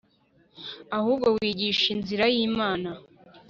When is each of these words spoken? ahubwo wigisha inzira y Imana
ahubwo 0.97 1.27
wigisha 1.35 1.85
inzira 1.95 2.25
y 2.33 2.37
Imana 2.47 2.89